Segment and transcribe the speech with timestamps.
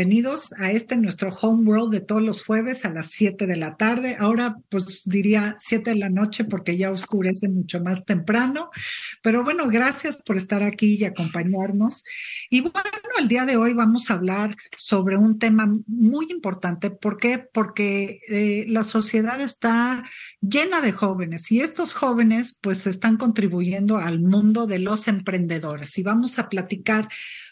[0.00, 3.76] bienvenidos a este nuestro Home World de todos los jueves a las 7 de la
[3.76, 4.16] tarde.
[4.18, 8.70] Ahora, pues diría 7 de la noche porque ya oscurece mucho más temprano.
[9.20, 12.04] Pero bueno, gracias por estar aquí y acompañarnos.
[12.48, 12.80] Y bueno,
[13.18, 16.90] el día de hoy vamos a hablar sobre un tema muy importante.
[16.90, 17.38] ¿Por qué?
[17.38, 20.02] Porque eh, la sociedad está
[20.40, 25.98] llena de jóvenes y estos jóvenes pues están contribuyendo al mundo de los emprendedores.
[25.98, 27.08] Y vamos a platicar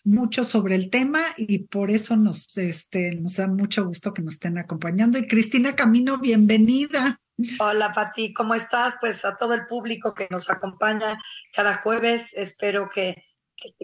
[0.09, 4.35] mucho sobre el tema y por eso nos, este, nos da mucho gusto que nos
[4.35, 5.19] estén acompañando.
[5.19, 7.21] Y Cristina Camino, bienvenida.
[7.61, 8.97] Hola Pati, ¿cómo estás?
[9.01, 11.21] Pues a todo el público que nos acompaña
[11.53, 13.23] cada jueves, espero que,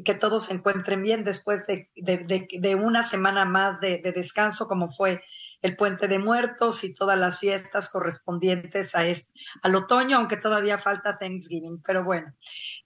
[0.04, 5.22] que, todos se encuentren bien después de, de, una semana más de, descanso como fue
[5.62, 9.30] el Puente de Muertos y todas las fiestas correspondientes a es,
[9.62, 11.80] al otoño, aunque todavía falta Thanksgiving.
[11.86, 12.34] Pero bueno,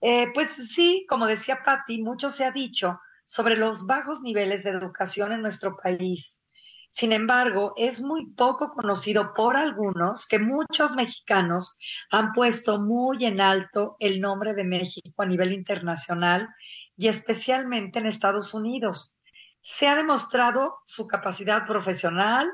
[0.00, 4.70] eh, pues sí, como decía Patti, mucho se ha dicho sobre los bajos niveles de
[4.70, 6.40] educación en nuestro país.
[6.88, 11.76] Sin embargo, es muy poco conocido por algunos que muchos mexicanos
[12.10, 16.48] han puesto muy en alto el nombre de México a nivel internacional
[16.96, 19.18] y especialmente en Estados Unidos.
[19.60, 22.50] Se ha demostrado su capacidad profesional,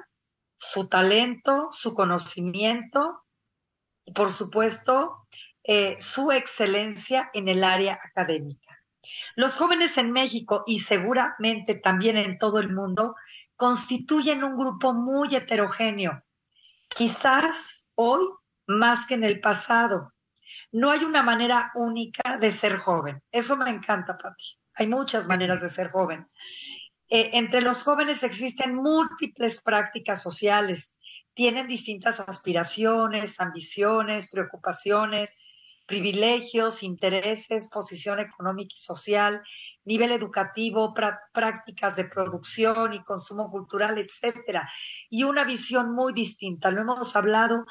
[0.57, 3.23] su talento, su conocimiento
[4.05, 5.29] y, por supuesto,
[5.63, 8.64] eh, su excelencia en el área académica.
[9.37, 13.15] Los jóvenes en México y seguramente también en todo el mundo
[13.57, 16.23] constituyen un grupo muy heterogéneo,
[16.89, 18.27] quizás hoy
[18.67, 20.13] más que en el pasado.
[20.73, 23.23] No hay una manera única de ser joven.
[23.31, 24.45] Eso me encanta, papi.
[24.75, 26.27] Hay muchas maneras de ser joven.
[27.09, 30.99] Eh, entre los jóvenes existen múltiples prácticas sociales,
[31.33, 35.35] tienen distintas aspiraciones, ambiciones, preocupaciones,
[35.87, 39.43] privilegios, intereses, posición económica y social,
[39.85, 40.95] nivel educativo,
[41.33, 44.69] prácticas de producción y consumo cultural, etcétera,
[45.11, 46.71] y una visión muy distinta.
[46.71, 47.67] Lo hemos hablado,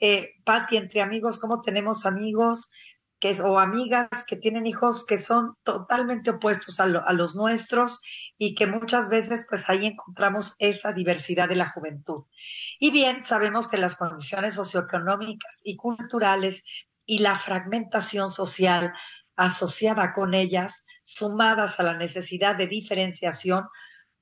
[0.00, 2.70] eh, Patti, entre amigos, cómo tenemos amigos
[3.20, 8.00] que, o amigas que tienen hijos que son totalmente opuestos a, a los nuestros
[8.38, 12.24] y que muchas veces pues ahí encontramos esa diversidad de la juventud.
[12.78, 16.64] Y bien, sabemos que las condiciones socioeconómicas y culturales
[17.08, 18.92] y la fragmentación social
[19.34, 23.66] asociada con ellas, sumadas a la necesidad de diferenciación,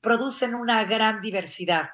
[0.00, 1.88] producen una gran diversidad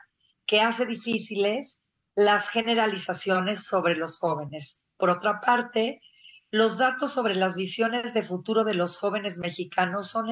[0.45, 4.87] que hace difíciles las generalizaciones sobre los jóvenes.
[4.99, 6.03] Por otra parte,
[6.51, 10.29] los datos sobre las visiones de futuro de los jóvenes mexicanos son,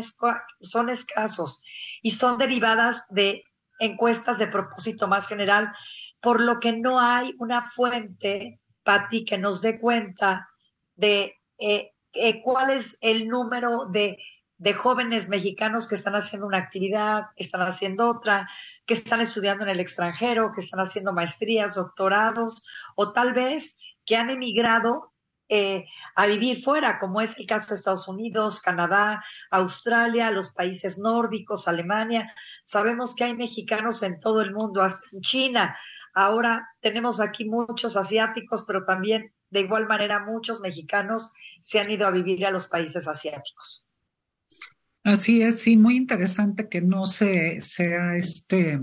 [0.90, 1.64] escasos
[2.02, 3.44] y son derivadas de
[3.78, 5.72] encuestas de propósito más general,
[6.20, 10.49] por lo que no hay una fuente, Patti, que nos dé cuenta
[11.00, 14.18] de eh, eh, cuál es el número de,
[14.58, 18.48] de, jóvenes mexicanos que están haciendo una actividad, que están haciendo otra,
[18.84, 22.64] que están estudiando en el extranjero, que están haciendo maestrías, doctorados,
[22.96, 25.12] o tal vez que han emigrado
[25.48, 30.98] eh, a vivir fuera, como es el caso de Estados Unidos, Canadá, Australia, los países
[30.98, 32.34] nórdicos, Alemania.
[32.64, 35.76] Sabemos que hay mexicanos en todo el mundo, hasta en China.
[36.14, 42.06] Ahora tenemos aquí muchos asiáticos, pero también de igual manera muchos mexicanos se han ido
[42.06, 43.86] a vivir a los países asiáticos.
[45.02, 48.80] Así es, sí, muy interesante que no se sea este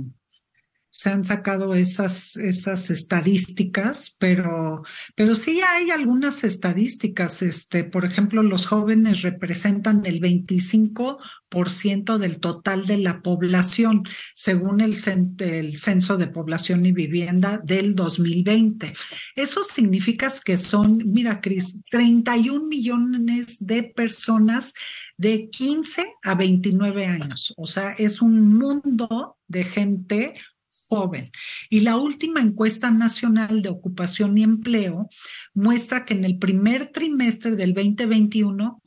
[0.90, 4.84] se han sacado esas, esas estadísticas, pero,
[5.16, 7.42] pero sí hay algunas estadísticas.
[7.42, 14.04] Este, por ejemplo, los jóvenes representan el 25% del total de la población,
[14.34, 14.96] según el,
[15.40, 18.94] el Censo de Población y Vivienda del 2020.
[19.36, 24.74] Eso significa que son, mira, Cris, 31 millones de personas
[25.18, 27.54] de 15 a 29 años.
[27.58, 30.34] O sea, es un mundo de gente
[30.88, 31.32] joven.
[31.70, 35.08] Y la última encuesta nacional de ocupación y empleo
[35.54, 38.82] muestra que en el primer trimestre del 2021,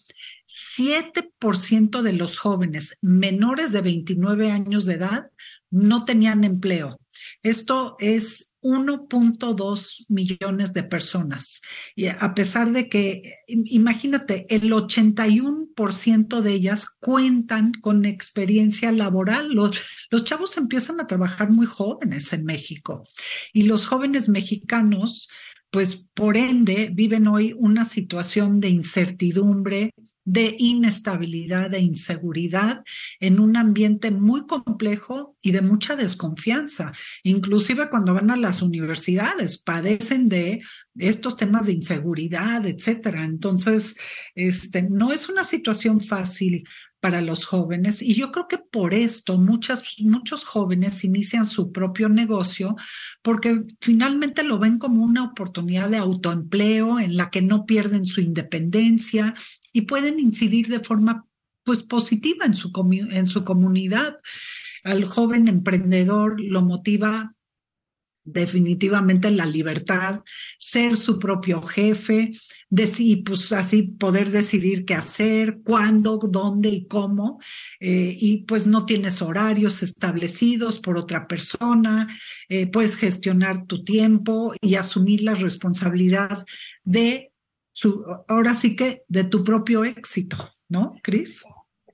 [0.48, 5.30] 7% de los jóvenes menores de 29 años de edad
[5.70, 7.00] no tenían empleo.
[7.42, 11.60] Esto es 1.2 millones de personas.
[11.94, 19.52] Y a pesar de que, imagínate, el 81% de ellas cuentan con experiencia laboral.
[19.52, 19.80] Los,
[20.10, 23.02] los chavos empiezan a trabajar muy jóvenes en México
[23.52, 25.28] y los jóvenes mexicanos
[25.70, 29.94] pues por ende viven hoy una situación de incertidumbre,
[30.24, 32.82] de inestabilidad, de inseguridad
[33.20, 36.92] en un ambiente muy complejo y de mucha desconfianza.
[37.22, 40.62] Inclusive cuando van a las universidades, padecen de
[40.96, 43.24] estos temas de inseguridad, etcétera.
[43.24, 43.96] Entonces,
[44.34, 46.64] este, no es una situación fácil
[47.00, 48.02] para los jóvenes.
[48.02, 52.76] Y yo creo que por esto muchas, muchos jóvenes inician su propio negocio
[53.22, 58.20] porque finalmente lo ven como una oportunidad de autoempleo en la que no pierden su
[58.20, 59.34] independencia
[59.72, 61.26] y pueden incidir de forma
[61.64, 62.70] pues positiva en su,
[63.10, 64.18] en su comunidad.
[64.84, 67.34] Al joven emprendedor lo motiva
[68.24, 70.20] definitivamente la libertad,
[70.58, 72.30] ser su propio jefe,
[72.68, 77.40] decir, pues así poder decidir qué hacer, cuándo, dónde y cómo,
[77.80, 82.08] eh, y pues no tienes horarios establecidos por otra persona,
[82.48, 86.44] eh, puedes gestionar tu tiempo y asumir la responsabilidad
[86.84, 87.32] de
[87.72, 90.36] su, ahora sí que de tu propio éxito,
[90.68, 91.44] ¿no, Cris?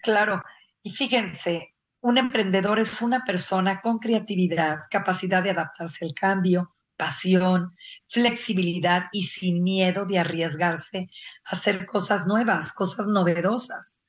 [0.02, 0.42] Claro,
[0.82, 1.74] y fíjense,
[2.06, 7.74] un emprendedor es una persona con creatividad, capacidad de adaptarse al cambio, pasión,
[8.08, 11.08] flexibilidad y sin miedo de arriesgarse
[11.44, 14.04] a hacer cosas nuevas, cosas novedosas.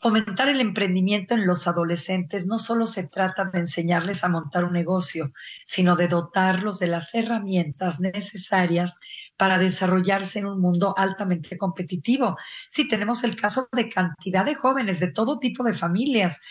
[0.00, 4.74] Fomentar el emprendimiento en los adolescentes no solo se trata de enseñarles a montar un
[4.74, 5.32] negocio,
[5.64, 9.00] sino de dotarlos de las herramientas necesarias
[9.36, 12.36] para desarrollarse en un mundo altamente competitivo.
[12.68, 16.42] Sí, tenemos el caso de cantidad de jóvenes de todo tipo de familias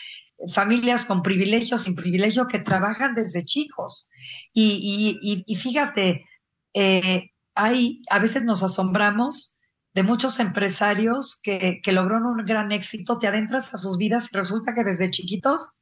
[0.52, 4.08] familias con privilegios, sin privilegio, que trabajan desde chicos.
[4.52, 6.26] Y, fíjate,
[6.74, 9.58] eh, hay, a veces nos asombramos
[9.94, 14.36] de muchos empresarios que, que lograron un gran éxito, te adentras a sus vidas y
[14.36, 15.72] resulta que desde chiquitos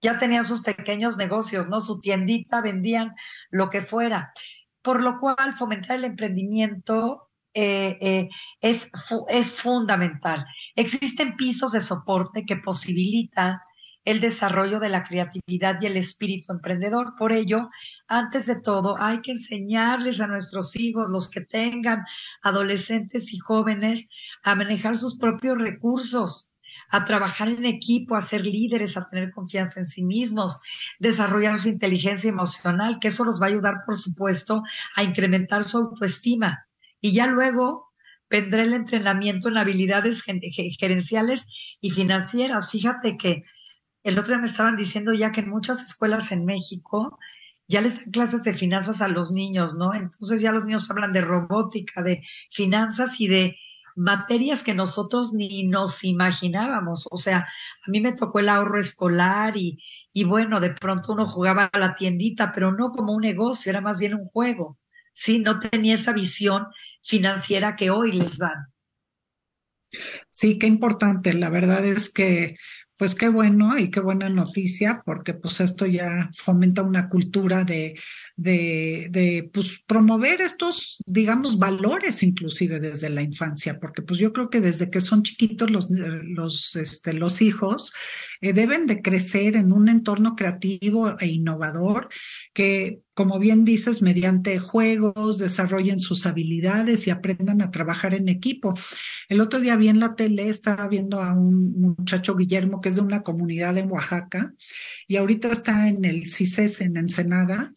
[0.00, 1.80] ya tenían sus pequeños negocios, ¿no?
[1.80, 3.14] Su tiendita, vendían
[3.50, 4.32] lo que fuera.
[4.82, 8.28] Por lo cual, fomentar el emprendimiento eh, eh,
[8.60, 8.90] es,
[9.28, 10.46] es fundamental.
[10.74, 13.58] Existen pisos de soporte que posibilitan
[14.06, 17.14] el desarrollo de la creatividad y el espíritu emprendedor.
[17.18, 17.70] Por ello,
[18.06, 22.04] antes de todo, hay que enseñarles a nuestros hijos, los que tengan
[22.40, 24.08] adolescentes y jóvenes,
[24.44, 26.52] a manejar sus propios recursos,
[26.88, 30.60] a trabajar en equipo, a ser líderes, a tener confianza en sí mismos,
[31.00, 34.62] desarrollar su inteligencia emocional, que eso los va a ayudar, por supuesto,
[34.94, 36.68] a incrementar su autoestima.
[37.00, 37.92] Y ya luego
[38.30, 41.48] vendrá el entrenamiento en habilidades gerenciales
[41.80, 42.70] y financieras.
[42.70, 43.42] Fíjate que
[44.06, 47.18] el otro día me estaban diciendo ya que en muchas escuelas en México
[47.66, 49.92] ya les dan clases de finanzas a los niños, ¿no?
[49.94, 52.22] Entonces ya los niños hablan de robótica, de
[52.52, 53.56] finanzas y de
[53.96, 57.08] materias que nosotros ni nos imaginábamos.
[57.10, 59.82] O sea, a mí me tocó el ahorro escolar y,
[60.12, 63.80] y bueno, de pronto uno jugaba a la tiendita, pero no como un negocio, era
[63.80, 64.78] más bien un juego.
[65.12, 66.66] Sí, no tenía esa visión
[67.02, 68.72] financiera que hoy les dan.
[70.30, 71.32] Sí, qué importante.
[71.32, 72.56] La verdad es que
[72.96, 77.94] pues qué bueno y qué buena noticia, porque pues esto ya fomenta una cultura de,
[78.36, 84.50] de, de pues promover estos, digamos, valores inclusive desde la infancia, porque pues yo creo
[84.50, 87.92] que desde que son chiquitos los, los, este, los hijos
[88.42, 92.08] eh, deben de crecer en un entorno creativo e innovador
[92.52, 98.74] que como bien dices, mediante juegos desarrollen sus habilidades y aprendan a trabajar en equipo.
[99.30, 102.96] El otro día vi en la tele, estaba viendo a un muchacho Guillermo que es
[102.96, 104.52] de una comunidad en Oaxaca
[105.08, 107.72] y ahorita está en el CICES en Ensenada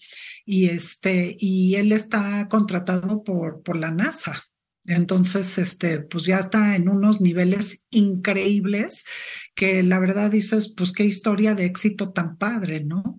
[0.52, 4.50] y este y él está contratado por por la NASA
[4.90, 9.06] entonces, este, pues ya está en unos niveles increíbles
[9.54, 13.16] que la verdad dices, pues qué historia de éxito tan padre, ¿no?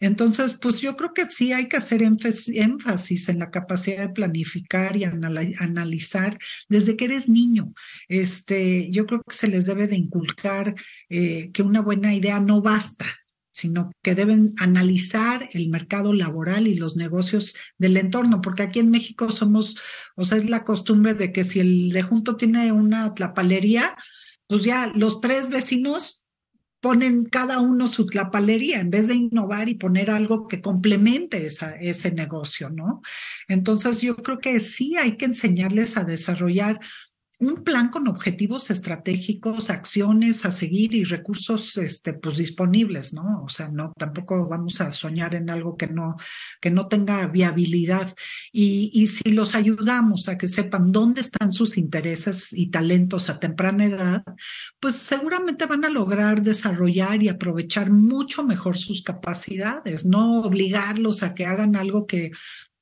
[0.00, 4.96] Entonces, pues yo creo que sí hay que hacer énfasis en la capacidad de planificar
[4.96, 6.36] y analizar
[6.68, 7.72] desde que eres niño.
[8.08, 10.74] Este, yo creo que se les debe de inculcar
[11.10, 13.06] eh, que una buena idea no basta,
[13.54, 18.90] sino que deben analizar el mercado laboral y los negocios del entorno, porque aquí en
[18.90, 19.76] México somos,
[20.16, 23.96] o sea, es la costumbre de que si el de junto tiene una tlapalería,
[24.48, 26.24] pues ya los tres vecinos
[26.80, 31.76] ponen cada uno su tlapalería en vez de innovar y poner algo que complemente esa,
[31.76, 33.00] ese negocio, ¿no?
[33.48, 36.80] Entonces yo creo que sí hay que enseñarles a desarrollar
[37.46, 43.42] un plan con objetivos estratégicos, acciones a seguir y recursos este, pues, disponibles, ¿no?
[43.44, 46.16] O sea, no, tampoco vamos a soñar en algo que no,
[46.60, 48.14] que no tenga viabilidad.
[48.52, 53.38] Y, y si los ayudamos a que sepan dónde están sus intereses y talentos a
[53.38, 54.24] temprana edad,
[54.80, 61.34] pues seguramente van a lograr desarrollar y aprovechar mucho mejor sus capacidades, no obligarlos a
[61.34, 62.30] que hagan algo que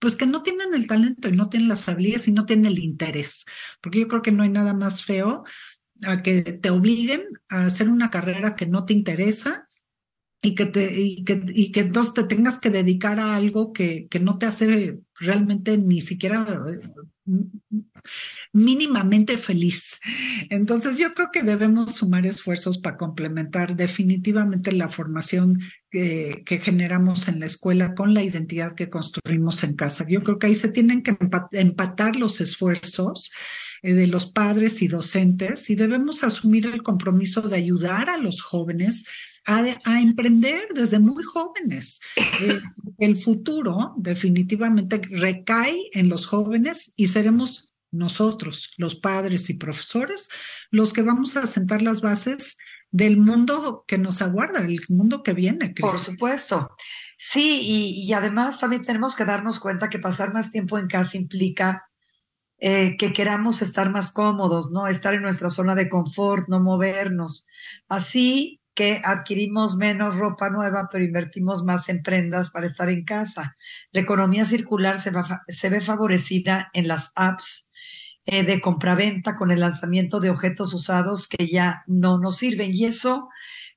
[0.03, 2.81] pues que no tienen el talento y no tienen las habilidades y no tienen el
[2.81, 3.47] interés,
[3.81, 5.45] porque yo creo que no hay nada más feo
[6.05, 9.65] a que te obliguen a hacer una carrera que no te interesa
[10.45, 14.09] y que, te, y que, y que entonces te tengas que dedicar a algo que,
[14.09, 16.45] que no te hace realmente ni siquiera
[18.53, 20.01] mínimamente feliz.
[20.51, 27.29] Entonces yo creo que debemos sumar esfuerzos para complementar definitivamente la formación que, que, generamos
[27.29, 30.05] en la escuela con la identidad que construimos en casa.
[30.09, 31.17] Yo creo que ahí se tienen que
[31.53, 33.37] empatar los esfuerzos eh,
[33.83, 39.05] de los padres y docentes y debemos asumir el compromiso de ayudar a los jóvenes
[39.45, 42.01] a, a emprender desde muy jóvenes.
[42.43, 42.61] Eh,
[42.99, 50.29] el futuro definitivamente recae en los jóvenes y seremos nosotros, los padres y profesores,
[50.71, 52.57] los que vamos a sentar las bases
[52.91, 55.75] del mundo que nos aguarda, el mundo que viene.
[55.79, 56.71] Por supuesto.
[57.19, 61.17] Sí, y, y, además también tenemos que darnos cuenta que pasar más tiempo en casa
[61.17, 61.89] implica
[62.65, 64.87] eh, que queramos estar más cómodos, ¿no?
[64.87, 67.45] Estar en nuestra zona de confort, no movernos.
[67.89, 73.57] Así que adquirimos menos ropa nueva, pero invertimos más en prendas para estar en casa.
[73.91, 77.69] La economía circular se, ve favorecida en las apps
[78.27, 82.71] eh, de compraventa con el lanzamiento de objetos usados que ya no nos sirven.
[82.73, 83.29] Y eso,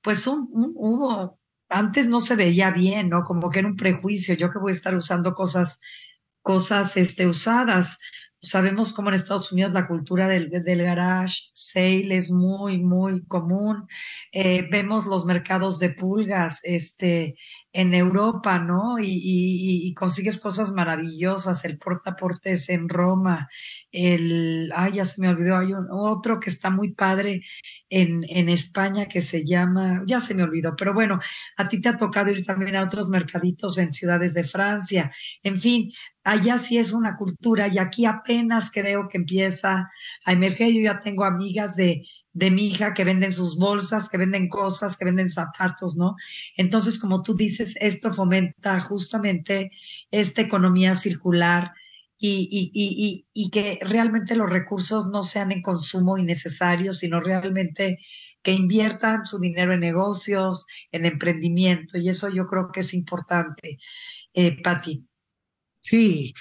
[0.04, 1.32] pues un, un,
[1.70, 3.24] antes no se veía bien, ¿no?
[3.24, 5.80] Como que era un prejuicio, yo que voy a estar usando cosas,
[6.44, 7.98] cosas este, usadas.
[8.46, 13.88] Sabemos cómo en Estados Unidos la cultura del, del garage sale es muy, muy común.
[14.32, 17.36] Eh, vemos los mercados de pulgas este,
[17.76, 19.00] en Europa, ¿no?
[19.00, 21.66] Y, y, y, consigues cosas maravillosas.
[21.66, 23.50] El portaportes en Roma.
[23.92, 25.58] El, ay, ya se me olvidó.
[25.58, 27.42] Hay un, otro que está muy padre
[27.90, 30.74] en, en España que se llama, ya se me olvidó.
[30.78, 31.20] Pero bueno,
[31.58, 35.12] a ti te ha tocado ir también a otros mercaditos en ciudades de Francia.
[35.44, 35.92] En fin,
[36.24, 39.92] allá sí es una cultura y aquí apenas creo que empieza
[40.24, 40.72] a emerger.
[40.72, 42.06] Yo ya tengo amigas de,
[42.36, 46.18] de mi hija que venden sus bolsas, que venden cosas, que venden zapatos, ¿no?
[46.58, 49.72] Entonces, como tú dices, esto fomenta justamente
[50.12, 51.72] esta economía circular
[52.18, 58.00] y, y, y, y que realmente los recursos no sean en consumo innecesario, sino realmente
[58.42, 61.98] que inviertan su dinero en negocios, en emprendimiento.
[61.98, 63.80] Y eso yo creo que es importante,
[64.34, 65.08] eh, Patti.
[65.80, 66.34] Sí,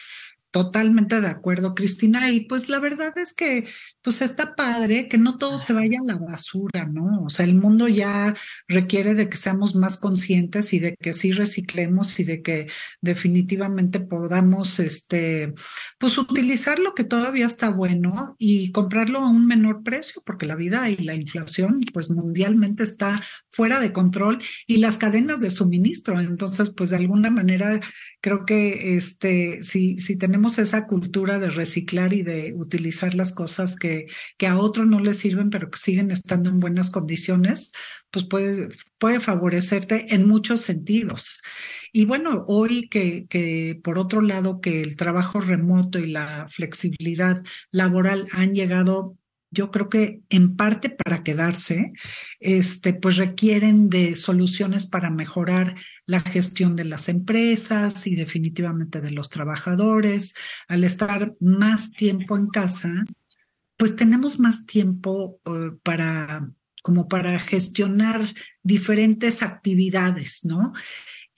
[0.55, 2.31] totalmente de acuerdo, Cristina.
[2.31, 3.65] Y pues la verdad es que
[4.03, 7.25] pues está padre que no todo se vaya a la basura, ¿no?
[7.25, 8.37] O sea, el mundo ya
[8.69, 12.69] requiere de que seamos más conscientes y de que sí reciclemos y de que
[13.01, 15.55] definitivamente podamos, este,
[15.99, 20.55] pues utilizar lo que todavía está bueno y comprarlo a un menor precio, porque la
[20.55, 23.21] vida y la inflación, pues mundialmente está
[23.51, 26.21] fuera de control y las cadenas de suministro.
[26.21, 27.81] Entonces, pues de alguna manera
[28.21, 33.77] creo que, este, si, si tenemos esa cultura de reciclar y de utilizar las cosas
[33.77, 33.95] que
[34.39, 37.73] que, a otro no le sirven, pero que siguen estando en buenas condiciones,
[38.11, 41.43] pues puede, puede favorecerte en muchos sentidos.
[41.93, 47.43] Y bueno, hoy que, que por otro lado que el trabajo remoto y la flexibilidad
[47.71, 49.17] laboral han llegado
[49.55, 51.93] yo creo que en parte para quedarse,
[52.41, 55.75] este, pues requieren de soluciones para mejorar
[56.07, 60.35] la gestión de las empresas y definitivamente de los trabajadores.
[60.69, 63.05] Al estar más tiempo en casa,
[63.79, 66.51] pues tenemos más tiempo uh, para
[66.83, 68.27] como para gestionar
[68.63, 70.75] diferentes actividades, ¿no?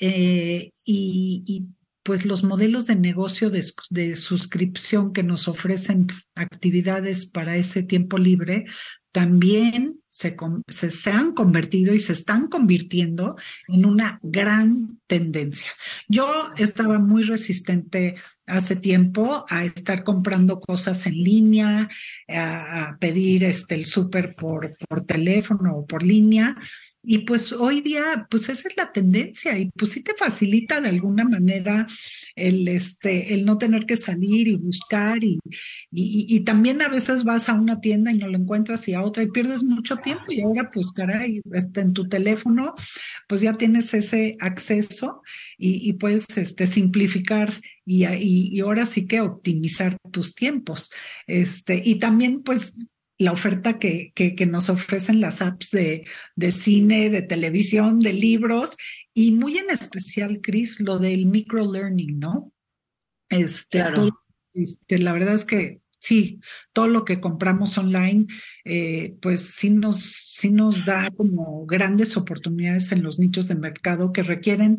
[0.00, 1.66] Eh, y,
[2.06, 8.16] pues los modelos de negocio de, de, suscripción que nos ofrecen actividades para ese tiempo
[8.16, 8.66] libre
[9.10, 13.36] también se, han convertido y se están convirtiendo
[13.68, 15.68] en una gran tendencia.
[16.08, 18.14] Yo estaba muy resistente
[18.46, 21.88] hace tiempo a estar comprando cosas en línea,
[22.28, 26.56] a, a pedir este, el súper por, por teléfono o por línea,
[27.08, 30.88] y pues hoy día, pues esa es la tendencia y pues sí te facilita de
[30.88, 31.86] alguna manera
[32.34, 35.38] el, este, el no tener que salir y buscar y,
[35.92, 39.04] y, y, también a veces vas a una tienda y no lo encuentras y a
[39.04, 42.74] otra y pierdes mucho tiempo y ahora pues caray, este, en tu teléfono
[43.28, 45.22] pues ya tienes ese acceso
[45.58, 50.90] y, y puedes este, simplificar y, y, y ahora sí que optimizar tus tiempos.
[51.26, 52.86] Este, y también pues
[53.18, 58.12] la oferta que, que, que, nos ofrecen las apps de, de cine, de televisión, de
[58.12, 58.76] libros
[59.14, 62.52] y muy en especial, Chris, lo del microlearning, ¿no?
[63.30, 64.22] Este, claro.
[64.52, 66.40] este, la verdad es que sí,
[66.72, 68.26] todo lo que compramos online,
[68.64, 74.12] eh, pues sí nos, sí nos da como grandes oportunidades en los nichos de mercado
[74.12, 74.76] que requieren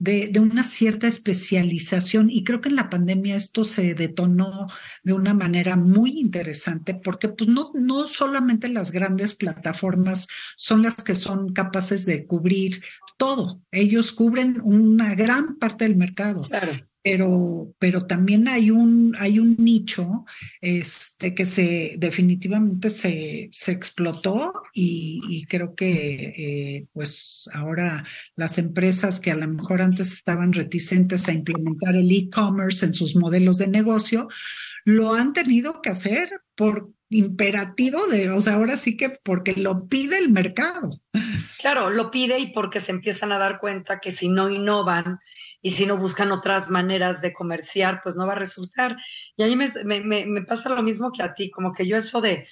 [0.00, 2.28] de, una cierta especialización.
[2.28, 4.66] Y creo que en la pandemia esto se detonó
[5.04, 10.26] de una manera muy interesante porque pues no, no solamente las grandes plataformas
[10.56, 12.82] son las que son capaces de cubrir
[13.16, 16.42] todo, ellos cubren una gran parte del mercado.
[16.42, 16.72] Claro
[17.04, 20.24] pero, pero también hay un, hay un nicho
[20.62, 28.06] este, que se definitivamente se, se explotó y, y creo que eh, pues ahora
[28.36, 33.16] las empresas que a lo mejor antes estaban reticentes a implementar el e-commerce en sus
[33.16, 34.26] modelos de negocio,
[34.86, 39.88] lo han tenido que hacer por imperativo de, o sea, ahora sí que porque lo
[39.88, 40.88] pide el mercado.
[41.60, 45.18] Claro, lo pide y porque se empiezan a dar cuenta que si no innovan
[45.64, 48.98] y si no buscan otras maneras de comerciar, pues no va a resultar.
[49.34, 52.46] Y a mí me, pasa lo mismo que a ti, como que yo eso de,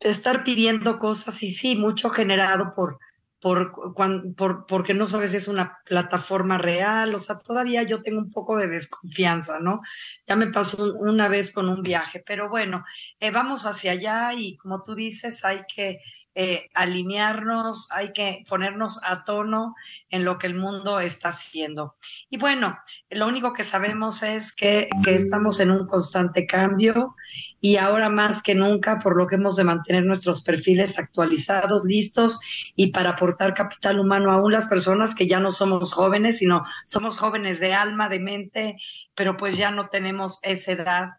[0.00, 2.98] de estar pidiendo cosas y sí, mucho generado por,
[3.38, 3.94] por,
[4.34, 8.32] por, porque no sabes si es una plataforma real, o sea, todavía yo tengo un
[8.32, 9.82] poco de desconfianza, ¿no?
[10.26, 12.82] Ya me pasó una vez con un viaje, pero bueno,
[13.20, 15.98] eh, vamos hacia allá y como tú dices, hay que
[16.36, 19.76] eh, alinearnos, hay que ponernos a tono
[20.10, 21.94] en lo que el mundo está haciendo.
[22.28, 22.76] Y bueno,
[23.10, 27.14] lo único que sabemos es que, que, estamos en un constante cambio
[27.60, 32.40] y ahora más que nunca, por lo que hemos de mantener nuestros perfiles actualizados, listos
[32.74, 37.16] y para aportar capital humano aún las personas que ya no somos jóvenes, sino somos
[37.16, 38.76] jóvenes de alma, de mente,
[39.14, 41.10] pero pues ya no tenemos esa edad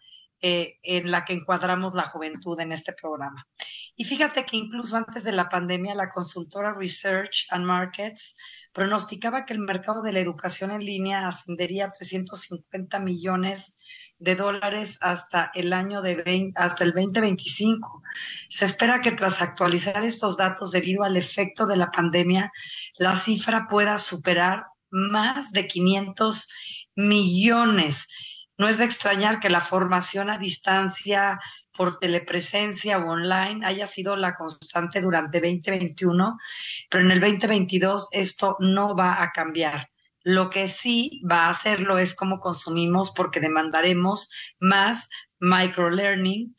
[0.48, 3.48] eh, en la que encuadramos la juventud en este programa.
[3.96, 8.38] Y fíjate que incluso antes de la pandemia, la consultora Research and Markets
[8.72, 13.76] pronosticaba que el mercado de la educación en línea ascendería a 350 millones
[14.20, 18.04] de dólares hasta el año de hasta el 2025.
[18.48, 22.52] Se espera que tras actualizar estos datos debido al efecto de la pandemia,
[23.00, 26.48] la cifra pueda superar más de 500
[26.94, 28.10] millones.
[28.58, 31.40] No es de extrañar que la formación a distancia
[31.76, 36.38] por telepresencia o online haya sido la constante durante 2021,
[36.90, 39.90] pero en el 2022 esto no va a cambiar.
[40.24, 45.10] Lo que sí va a hacerlo es cómo consumimos porque demandaremos más
[45.40, 46.56] microlearning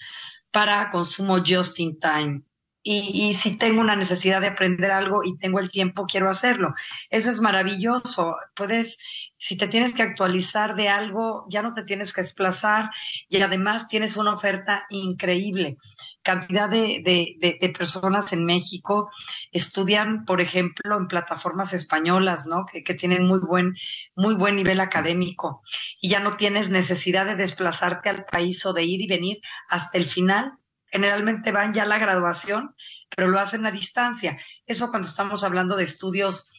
[0.50, 2.42] para consumo just in time.
[2.82, 6.72] Y, y, si tengo una necesidad de aprender algo y tengo el tiempo, quiero hacerlo.
[7.10, 8.36] Eso es maravilloso.
[8.54, 8.98] Puedes
[9.38, 12.90] si te tienes que actualizar de algo, ya no te tienes que desplazar
[13.28, 15.76] y además tienes una oferta increíble.
[16.22, 19.10] Cantidad de, de, de, personas en México
[19.52, 22.64] estudian, por ejemplo, en plataformas españolas, ¿no?
[22.66, 23.74] Que, tienen muy buen,
[24.16, 25.62] muy buen nivel académico
[26.00, 29.98] y ya no tienes necesidad de desplazarte al país o de ir y venir hasta
[29.98, 30.54] el final.
[30.86, 32.74] Generalmente van ya a la graduación,
[33.14, 34.38] pero lo hacen a distancia.
[34.66, 36.52] Eso cuando estamos hablando de estudios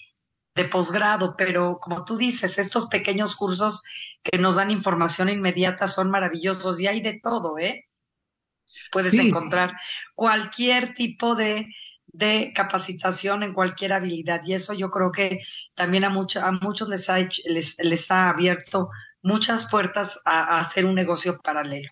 [0.58, 3.84] de posgrado, pero como tú dices, estos pequeños cursos
[4.24, 7.86] que nos dan información inmediata son maravillosos y hay de todo, ¿eh?
[8.92, 9.30] Puedes sí.
[9.30, 9.74] encontrar
[10.16, 11.68] cualquier tipo de,
[12.08, 15.42] de, capacitación en cualquier habilidad y eso yo creo que
[15.76, 18.90] también a, mucho, a muchos les ha, hecho, les, les ha abierto
[19.22, 21.90] muchas puertas a, a hacer un negocio paralelo.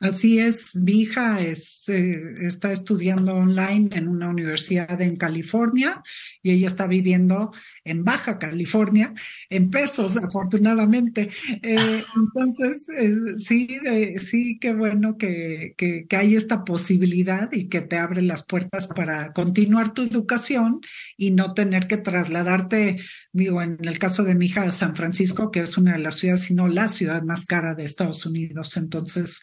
[0.00, 6.02] Así es, mi hija es, eh, está estudiando online en una universidad en California
[6.42, 7.52] y ella está viviendo
[7.86, 9.14] en Baja California,
[9.48, 11.30] en pesos, afortunadamente.
[11.62, 17.68] Eh, entonces, eh, sí, eh, sí, qué bueno que, que, que, hay esta posibilidad y
[17.68, 20.80] que te abre las puertas para continuar tu educación
[21.16, 22.98] y no tener que trasladarte,
[23.32, 26.16] digo, en el caso de mi hija, a San Francisco, que es una de las
[26.16, 28.76] ciudades, sino la ciudad más cara de Estados Unidos.
[28.76, 29.42] Entonces,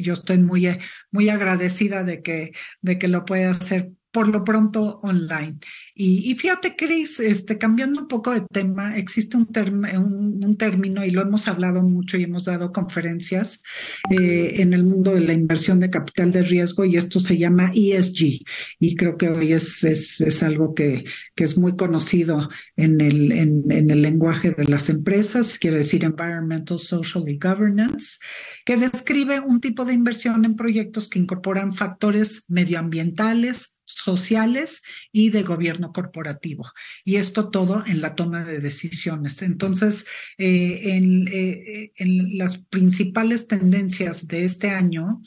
[0.00, 0.78] yo estoy muy,
[1.10, 5.58] muy agradecida de que, de que lo pueda hacer por lo pronto online.
[5.92, 10.56] Y, y, fíjate, Cris, este, cambiando un poco de tema, existe un, term un, un,
[10.56, 13.64] término y lo hemos hablado mucho y hemos dado conferencias
[14.10, 17.72] eh, en el mundo de la inversión de capital de riesgo y esto se llama
[17.74, 18.44] ESG.
[18.78, 21.02] Y creo que hoy es, es, es algo que,
[21.34, 26.04] que, es muy conocido en el, en, en el lenguaje de las empresas, quiere decir
[26.04, 28.18] Environmental, Social y Governance,
[28.64, 35.42] que describe un tipo de inversión en proyectos que incorporan factores medioambientales, sociales y de
[35.42, 36.70] gobierno corporativo.
[37.04, 39.42] Y esto todo en la toma de decisiones.
[39.42, 40.06] Entonces,
[40.38, 45.20] eh, en, eh, en, las principales tendencias de este año,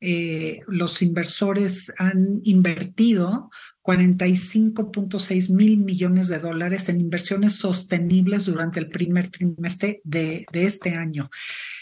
[0.00, 3.50] eh, los inversores han invertido
[3.82, 11.28] 45.6 mil millones de dólares en inversiones sostenibles durante el primer trimestre de, este año.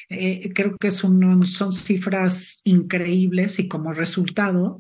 [0.09, 4.79] creo que son cifras increíbles y como resultado,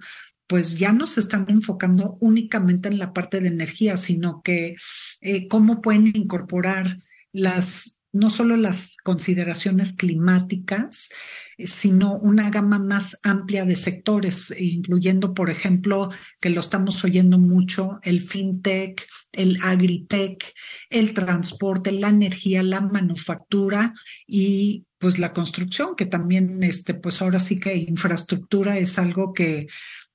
[0.50, 4.74] pues ya no se están enfocando únicamente en la parte de energía, sino que
[5.20, 6.96] eh, cómo pueden incorporar
[7.30, 11.10] las no solo las consideraciones climáticas,
[11.56, 16.10] sino una gama más amplia de sectores, incluyendo, por ejemplo,
[16.40, 20.52] que lo estamos oyendo mucho, el fintech, el agritech,
[20.88, 23.92] el transporte, la energía, la manufactura
[24.26, 29.68] y pues la construcción, que también, este, pues ahora sí que infraestructura es algo que,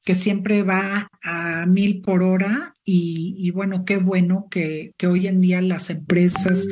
[0.05, 5.41] que siempre va a mil por hora y, bueno, qué bueno que, que hoy en
[5.41, 6.67] día las empresas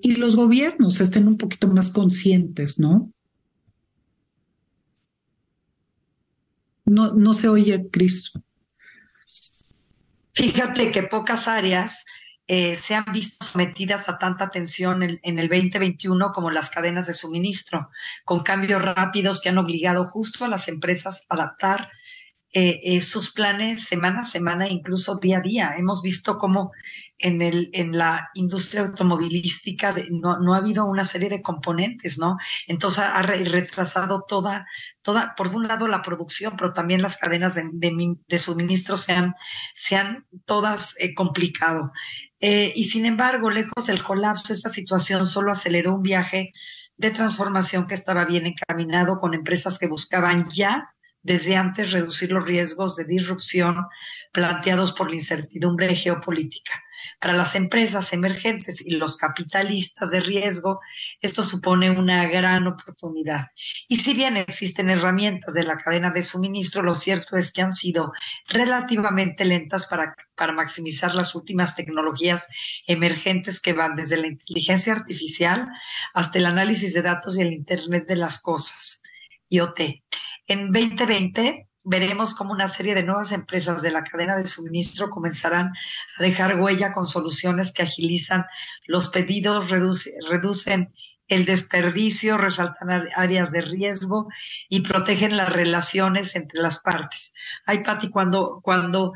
[0.00, 3.12] y los gobiernos estén un poquito más conscientes, ¿no?
[6.84, 8.32] No, no se oye, Cris.
[10.32, 12.04] Fíjate que pocas áreas
[12.46, 17.08] eh, se han visto sometidas a tanta tensión en, en, el 2021 como las cadenas
[17.08, 17.90] de suministro,
[18.24, 21.90] con cambios rápidos que han obligado justo a las empresas a adaptar
[22.52, 25.74] eh, sus planes semana a semana, incluso día a día.
[25.76, 26.72] Hemos visto cómo
[27.20, 32.38] en, el, en la industria automovilística no, no, ha habido una serie de componentes, ¿no?
[32.66, 34.66] Entonces ha retrasado toda,
[35.02, 39.12] toda, por un lado la producción, pero también las cadenas de, de, de suministro se
[39.12, 39.34] han,
[39.74, 41.92] se han todas eh, complicado.
[42.40, 46.52] Eh, y sin embargo, lejos del colapso, esta situación solo aceleró un viaje
[46.96, 50.90] de transformación que estaba bien encaminado con empresas que buscaban ya
[51.22, 53.86] desde antes reducir los riesgos de disrupción
[54.32, 56.82] planteados por la incertidumbre geopolítica.
[57.18, 60.80] Para las empresas emergentes y los capitalistas de riesgo,
[61.20, 63.48] esto supone una gran oportunidad.
[63.88, 67.72] Y si bien existen herramientas de la cadena de suministro, lo cierto es que han
[67.72, 68.12] sido
[68.48, 72.48] relativamente lentas para, para maximizar las últimas tecnologías
[72.86, 75.66] emergentes que van desde la inteligencia artificial
[76.14, 79.02] hasta el análisis de datos y el Internet de las Cosas,
[79.48, 79.80] IoT.
[80.50, 85.68] En 2020 veremos cómo una serie de nuevas empresas de la cadena de suministro comenzarán
[86.18, 88.46] a dejar huella con soluciones que agilizan
[88.84, 90.92] los pedidos, reduce, reducen
[91.28, 94.26] el desperdicio, resaltan áreas de riesgo
[94.68, 97.32] y protegen las relaciones entre las partes.
[97.64, 99.12] Ay, Pati, cuando, cuando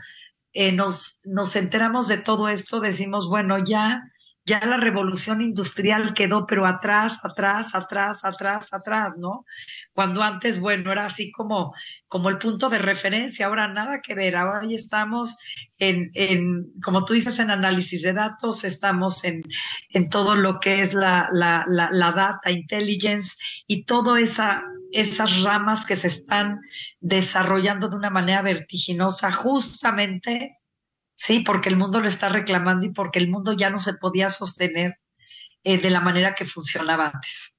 [0.53, 4.05] eh, nos enteramos de todo esto, decimos, bueno, ya
[4.46, 9.46] ya la revolución industrial quedó, pero atrás, atrás, atrás, atrás, atrás, ¿no?
[9.92, 11.72] Cuando antes, bueno, era así como,
[12.09, 15.37] como el punto de referencia, ahora nada que ver, ahora ya estamos
[15.78, 19.42] en, en como tú dices, en análisis de datos, estamos en,
[19.88, 25.87] en todo lo que es la, la, la, data intelligence y todas esa, esas ramas
[25.87, 26.61] que se están
[27.00, 30.59] desarrollando de una manera vertiginosa justamente
[31.14, 34.31] Sí, porque el mundo lo está reclamando y porque el mundo ya no se podía
[34.31, 34.98] sostener
[35.62, 37.55] eh, de la manera que funcionaba antes.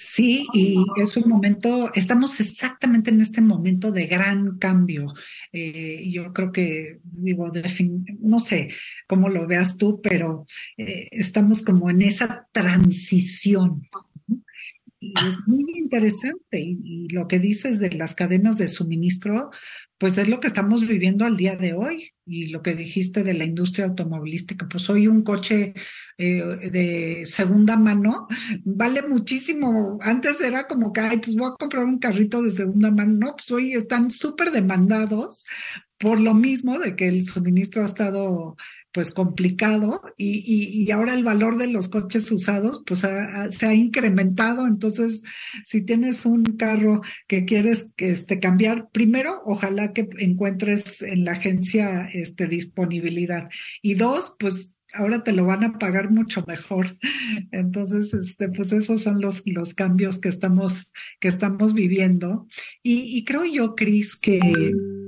[0.00, 5.12] Sí, y es un momento, estamos exactamente en este momento de gran cambio.
[5.52, 7.50] Eh, yo creo que, digo,
[8.20, 8.68] no sé
[9.08, 10.44] cómo lo veas tú, pero
[10.76, 13.82] eh, estamos como en esa transición.
[15.00, 16.60] Y es muy interesante.
[16.60, 19.50] Y, y, lo que dices de las cadenas de suministro,
[19.98, 22.12] pues es lo que estamos viviendo al día de hoy.
[22.24, 25.74] Y lo que dijiste de la industria automovilística, pues hoy un coche
[26.18, 28.28] eh, de segunda mano
[28.64, 29.98] vale muchísimo.
[30.02, 33.12] Antes era como que, ay, pues voy a comprar un carrito de segunda mano.
[33.18, 35.46] No, pues hoy están súper demandados
[35.98, 38.56] por lo mismo de que el suministro ha estado
[38.92, 43.00] pues complicado y, y, ahora el valor de los coches usados pues
[43.50, 44.66] se ha incrementado.
[44.66, 45.22] Entonces,
[45.64, 52.08] si tienes un carro que quieres este, cambiar, primero, ojalá que encuentres en la agencia
[52.12, 53.48] este, disponibilidad.
[53.82, 56.96] Y dos, pues ahora te lo van a pagar mucho mejor.
[57.52, 62.46] Entonces, este, pues esos son los, los cambios que estamos, que estamos viviendo.
[62.82, 64.40] Y, y creo yo, Cris, que,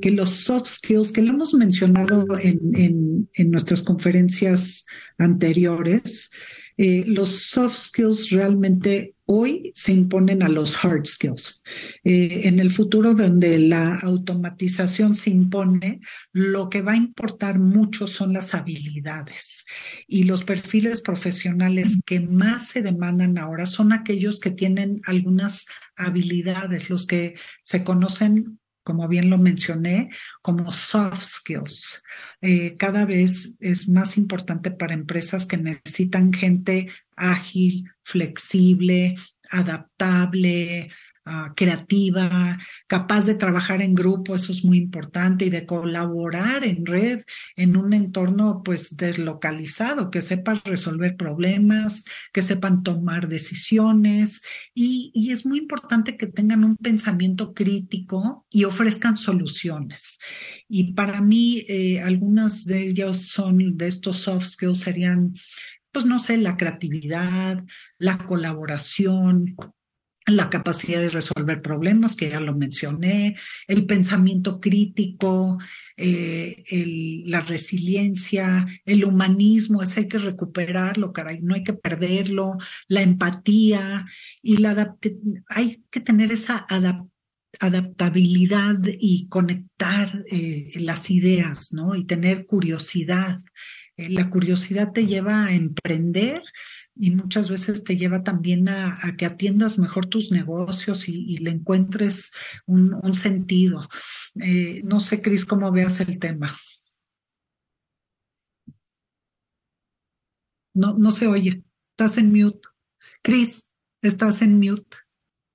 [0.00, 4.84] que los soft skills, que lo hemos mencionado en, en, nuestras conferencias
[5.18, 6.30] anteriores,
[6.76, 11.62] eh, los soft skills realmente hoy se imponen a los hard skills.
[12.02, 16.00] Eh, en el futuro donde la automatización se impone,
[16.32, 19.66] lo que va a importar mucho son las habilidades
[20.08, 26.90] y los perfiles profesionales que más se demandan ahora son aquellos que tienen algunas habilidades,
[26.90, 30.10] los que se conocen como bien lo mencioné,
[30.42, 32.02] como soft skills.
[32.40, 39.14] Eh, cada vez es más importante para empresas que necesitan gente ágil, flexible,
[39.50, 40.88] adaptable,
[41.30, 46.84] ah, creativa, capaz de trabajar en grupo, eso es muy importante, y de colaborar en
[46.84, 47.20] red
[47.56, 54.42] en un entorno pues deslocalizado, que sepan resolver problemas, que sepan tomar decisiones,
[54.74, 60.18] y, es muy importante que tengan un pensamiento crítico y ofrezcan soluciones.
[60.68, 65.32] Y para mí, eh, algunas de ellos son de estos soft skills serían
[65.92, 67.64] pues no sé, la creatividad,
[67.98, 69.56] la colaboración,
[70.26, 75.58] la capacidad de resolver problemas, que ya lo mencioné, el pensamiento crítico,
[75.96, 76.62] eh,
[77.26, 82.56] la resiliencia, el humanismo, ese hay que recuperarlo, caray, no hay que perderlo,
[82.88, 84.06] la empatía
[84.42, 84.96] y la
[85.48, 86.66] hay que tener esa
[87.60, 91.94] adaptabilidad y conectar eh, las ideas, ¿no?
[91.94, 93.42] Y tener curiosidad.
[93.96, 96.42] Eh, la curiosidad te lleva a emprender
[97.00, 102.30] y muchas veces te lleva también a, que atiendas mejor tus negocios y, le encuentres
[102.66, 103.88] un, sentido.
[104.42, 106.54] Eh, no sé, Cris, cómo veas el tema.
[110.74, 111.64] No, no se oye.
[111.92, 112.68] Estás en mute.
[113.22, 114.98] Cris, estás en mute.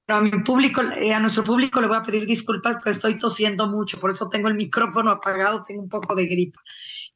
[0.08, 3.68] a mi público, eh, a nuestro público le voy a pedir disculpas, pero estoy tosiendo
[3.68, 6.60] mucho, por eso tengo el micrófono apagado, tengo un poco de gripa.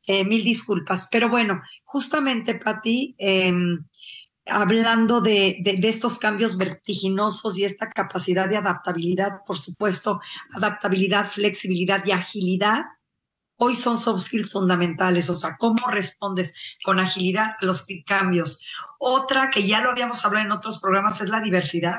[0.06, 1.08] Eh, mil disculpas.
[1.12, 3.86] Pero bueno, justamente, Patti, em,
[4.52, 10.22] hablando de, de, estos cambios vertiginosos y esta capacidad de adaptabilidad, por supuesto,
[10.54, 12.86] adaptabilidad, flexibilidad y agilidad,
[13.60, 18.66] hoy son soft skills fundamentales, o sea, cómo respondes con agilidad a los cambios.
[18.98, 21.96] Otra que ya lo habíamos hablado en otros programas es la diversidad.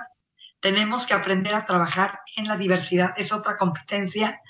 [0.60, 4.40] Tenemos que aprender a trabajar en la diversidad, es otra competencia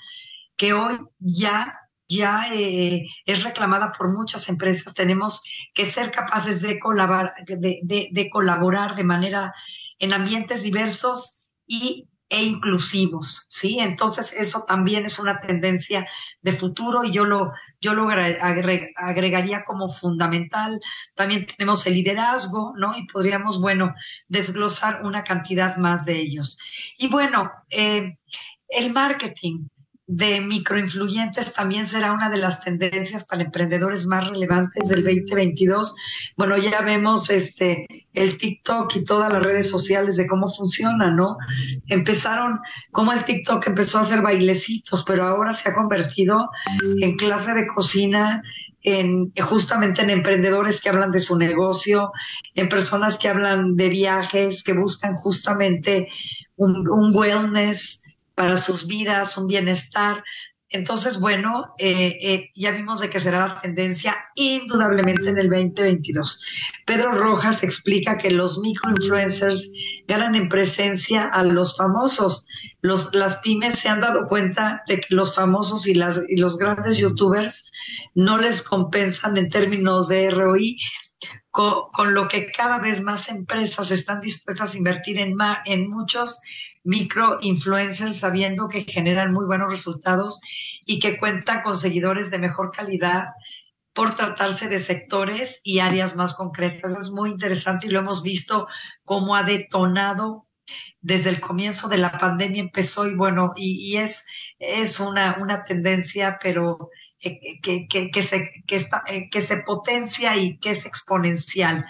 [0.55, 1.80] que hoy ya
[2.11, 4.93] ya eh, es reclamada por muchas empresas.
[4.93, 5.41] Tenemos
[5.73, 9.53] que ser capaces de colaborar, de, colaborar de manera
[9.97, 13.79] en ambientes diversos y, e inclusivos, ¿sí?
[13.79, 16.07] Entonces eso también es una tendencia
[16.41, 20.79] de futuro y yo lo, yo lo agregaría como fundamental.
[21.13, 22.97] También tenemos el liderazgo, ¿no?
[22.97, 23.93] Y podríamos, bueno,
[24.29, 26.57] desglosar una cantidad más de ellos.
[26.97, 28.17] Y bueno, eh,
[28.69, 29.67] el marketing
[30.13, 35.95] de microinfluyentes también será una de las tendencias para emprendedores más relevantes del 2022.
[36.35, 41.37] Bueno, ya vemos este el TikTok y todas las redes sociales de cómo funciona, ¿no?
[41.87, 42.59] Empezaron
[42.91, 46.49] como el TikTok empezó a hacer bailecitos, pero ahora se ha convertido
[46.99, 48.41] en clase de cocina,
[48.83, 52.11] en justamente en emprendedores que hablan de su negocio,
[52.53, 56.09] en personas que hablan de viajes, que buscan justamente
[56.57, 58.00] un, un wellness,
[58.41, 60.23] para sus vidas, un bienestar.
[60.69, 66.43] Entonces, bueno, eh, eh, ya vimos de que será la tendencia indudablemente en el 2022.
[66.87, 69.71] Pedro Rojas explica que los microinfluencers
[70.07, 72.47] ganan en presencia a los famosos.
[72.81, 76.57] Los, las pymes se han dado cuenta de que los famosos y, las, y los
[76.57, 77.69] grandes youtubers
[78.15, 80.79] no les compensan en términos de ROI,
[81.51, 85.35] con, lo que cada vez más empresas están dispuestas a invertir en,
[85.65, 86.39] en muchos
[86.83, 90.39] micro influencers sabiendo que generan muy buenos resultados
[90.85, 93.29] y que cuentan con seguidores de mejor calidad
[93.93, 96.93] por tratarse de sectores y áreas más concretas.
[96.93, 98.67] Es muy interesante y lo hemos visto
[99.03, 100.47] cómo ha detonado
[101.01, 104.25] desde el comienzo de la pandemia empezó y bueno, y, es,
[104.59, 110.35] es una, una tendencia, pero que, que, que, se, que, está, eh, que se potencia
[110.35, 111.85] y que es exponencial.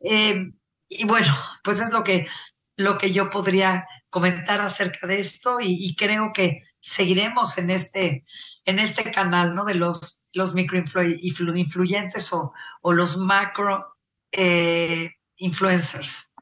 [0.00, 0.50] Eh,
[0.88, 2.26] y bueno, pues es lo que,
[2.76, 8.24] lo que yo podría comentar acerca de esto y, creo que seguiremos en este,
[8.64, 9.64] en este canal, ¿no?
[9.64, 13.96] De los, los microinfluyentes o, o los macro
[14.32, 16.34] eh, influencers.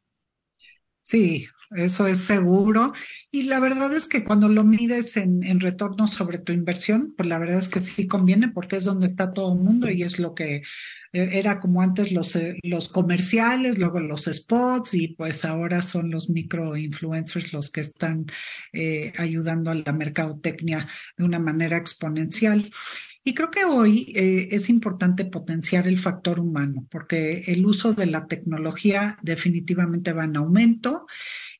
[1.02, 2.92] Sí, eso es seguro.
[3.30, 7.38] Y la verdad es que cuando lo mides en, retorno sobre tu inversión, pues la
[7.38, 10.34] verdad es que sí conviene porque es donde está todo el mundo y es lo
[10.34, 10.62] que
[11.12, 16.10] e-, era como antes los, eh, los comerciales, luego los spots y pues ahora son
[16.10, 18.26] los micro influencers los que están
[18.72, 22.70] eh, ayudando a la mercadotecnia de una manera exponencial.
[23.24, 28.06] Y creo que hoy eh, es importante potenciar el factor humano porque el uso de
[28.06, 31.06] la tecnología definitivamente va en aumento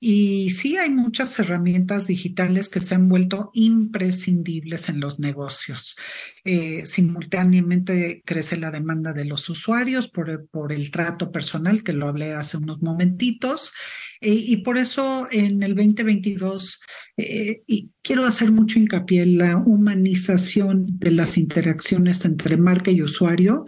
[0.01, 5.97] y sí hay muchas herramientas digitales que se han vuelto imprescindibles en los negocios.
[6.45, 12.07] Eh, simultáneamente crece la demanda de los usuarios por, por, el trato personal, que lo
[12.07, 13.73] hablé hace unos momentitos,
[14.21, 16.81] eh, y por eso en el 2022,
[17.17, 23.03] eh, y quiero hacer mucho hincapié en la humanización de las interacciones entre marca y
[23.03, 23.65] usuario,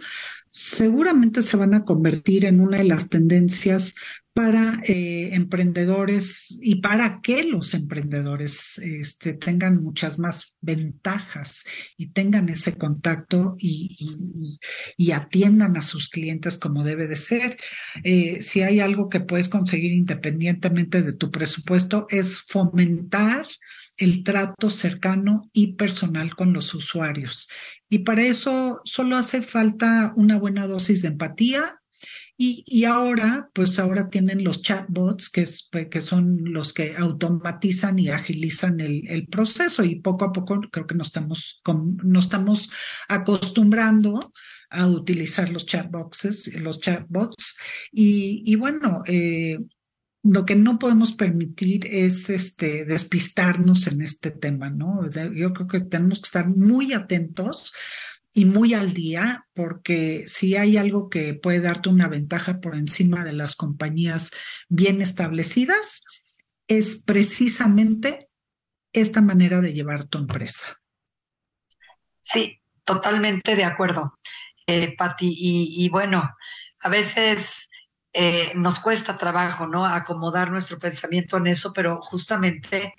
[0.47, 3.95] seguramente se van a convertir en una de las tendencias
[4.33, 11.65] para eh, emprendedores y para que los emprendedores este, tengan muchas más ventajas
[11.97, 14.59] y tengan ese contacto y,
[15.13, 17.57] atiendan a sus clientes como debe de ser.
[18.03, 23.45] Eh, si hay algo que puedes conseguir independientemente de tu presupuesto es fomentar
[23.97, 27.49] el trato cercano y personal con los usuarios.
[27.89, 31.80] Y para eso solo hace falta una buena dosis de empatía
[32.43, 38.09] y, ahora, pues ahora tienen los chatbots, que, es, pues, son los que automatizan y
[38.09, 41.61] agilizan el, proceso y poco a poco creo que nos estamos,
[42.03, 42.71] nos estamos
[43.07, 44.33] acostumbrando
[44.71, 47.57] a utilizar los chatboxes, los chatbots.
[47.91, 49.59] Y, y bueno, eh,
[50.23, 55.07] lo que no podemos permitir es este, despistarnos en este tema, ¿no?
[55.09, 57.71] Yo creo que tenemos que estar muy atentos
[58.33, 63.23] y muy al día, porque si hay algo que puede darte una ventaja por encima
[63.23, 64.31] de las compañías
[64.69, 66.03] bien establecidas,
[66.67, 68.29] es precisamente
[68.93, 70.79] esta manera de llevar tu empresa.
[72.21, 74.19] Sí, totalmente de acuerdo,
[74.65, 75.33] eh, Patti.
[75.37, 76.35] Y, bueno,
[76.79, 77.69] a veces
[78.13, 79.85] eh, nos cuesta trabajo, ¿no?
[79.85, 82.93] Acomodar nuestro pensamiento en eso, pero justamente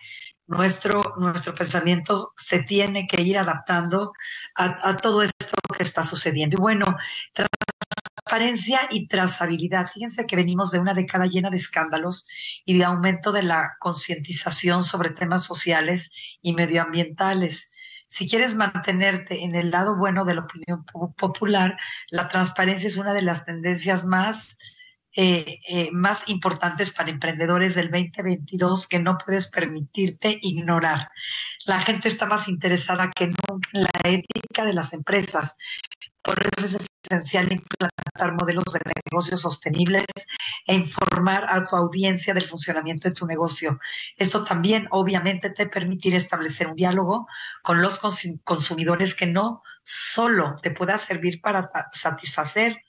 [0.46, 4.12] nuestro, nuestro pensamiento se tiene que ir adaptando
[4.54, 6.56] a, todo esto que está sucediendo.
[6.58, 6.96] Y bueno,
[7.32, 9.86] transparencia y trazabilidad.
[9.86, 12.26] Fíjense que venimos de una década llena de escándalos
[12.64, 17.72] y de aumento de la concientización sobre temas sociales y medioambientales.
[18.06, 20.84] Si quieres mantenerte en el lado bueno de la opinión
[21.16, 21.78] popular,
[22.10, 24.58] la transparencia es una de las tendencias más
[25.14, 31.10] eh, eh, más importantes para emprendedores del 2022 que no puedes permitirte ignorar.
[31.66, 35.56] La gente está más interesada que nunca en la ética de las empresas.
[36.22, 40.06] Por eso es esencial implantar modelos de negocios sostenibles
[40.66, 43.78] e informar a tu audiencia del funcionamiento de tu negocio.
[44.16, 47.26] Esto también obviamente te permitirá establecer un diálogo
[47.62, 48.00] con los
[48.44, 52.82] consumidores que no solo te pueda servir para satisfacer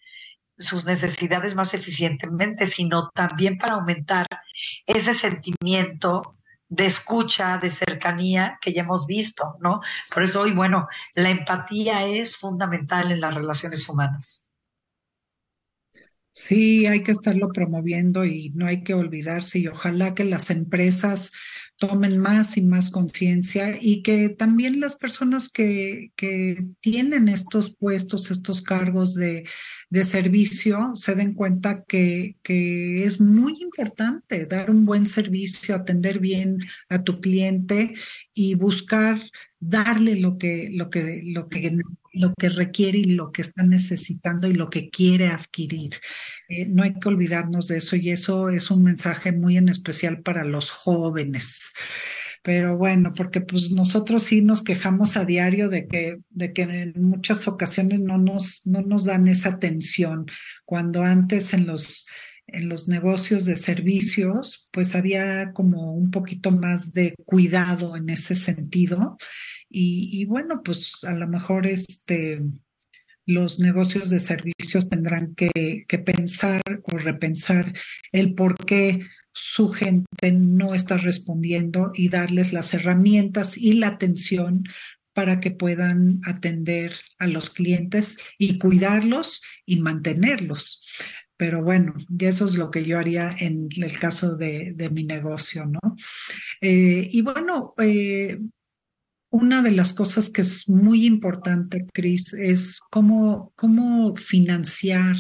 [0.58, 4.28] sus necesidades más eficientemente, sino también para aumentar
[4.86, 6.38] ese sentimiento
[6.70, 9.82] de escucha, de cercanía que ya hemos visto, ¿no?
[10.12, 14.44] Por eso hoy, bueno, la empatía es fundamental en las relaciones humanas.
[16.32, 21.32] Sí, hay que estarlo promoviendo y no hay que olvidarse y ojalá que las empresas
[21.88, 28.32] tomen más y más conciencia y que también las personas que, que tienen estos puestos,
[28.32, 29.44] estos cargos de,
[29.90, 36.20] de servicio, se den cuenta que, que, es muy importante dar un buen servicio, atender
[36.20, 37.94] bien a tu cliente
[38.34, 39.20] y buscar
[39.60, 41.70] darle lo que, lo que, lo que
[42.14, 45.92] lo que requiere y lo que está necesitando y lo que quiere adquirir.
[46.48, 50.22] Eh, no hay que olvidarnos de eso y eso es un mensaje muy en especial
[50.22, 51.74] para los jóvenes.
[52.44, 56.94] Pero bueno, porque pues nosotros sí nos quejamos a diario de que, de que en
[57.02, 60.26] muchas ocasiones no nos, no nos dan esa atención.
[60.66, 62.06] Cuando antes en los,
[62.48, 68.36] en los negocios de servicios, pues había como un poquito más de cuidado en ese
[68.36, 69.18] sentido
[69.74, 72.42] y, bueno, pues a lo mejor este,
[73.26, 77.74] los negocios de servicios tendrán que, pensar o repensar
[78.12, 84.64] el por qué su gente no está respondiendo y darles las herramientas y la atención
[85.14, 90.82] para que puedan atender a los clientes y cuidarlos y mantenerlos.
[91.38, 95.04] Pero bueno, y eso es lo que yo haría en el caso de, de mi
[95.04, 95.80] negocio, ¿no?
[96.62, 98.40] Eh, y bueno, eh,
[99.34, 105.16] una de las cosas que es muy importante, Cris, es cómo, cómo financiar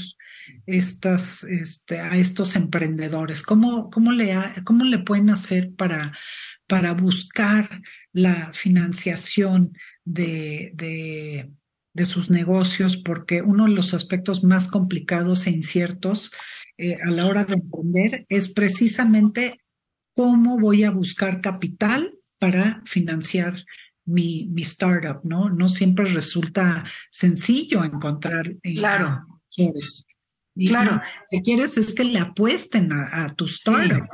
[0.68, 6.16] estas, este, a estos emprendedores, cómo, cómo, le, cómo le pueden hacer para,
[6.68, 7.68] para buscar
[8.12, 11.52] la financiación de, de,
[11.94, 16.32] de, sus negocios, porque uno de los aspectos más complicados e inciertos
[16.78, 19.60] eh, a la hora de emprender es precisamente
[20.14, 23.66] cómo voy a buscar capital para financiar
[24.06, 25.50] mi, mi startup, ¿no?
[25.50, 28.50] No siempre resulta sencillo encontrar.
[28.64, 29.26] Eh, claro.
[30.56, 30.94] Y claro.
[30.94, 34.08] Lo que quieres es que le apuesten a, tu startup.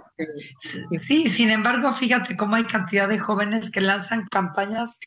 [0.60, 1.28] Sí.
[1.28, 5.00] sin embargo, fíjate cómo hay cantidad de jóvenes que lanzan campañas